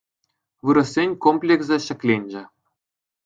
[0.69, 2.43] Вырӑссен комплексӗ ҫӗкленчӗ.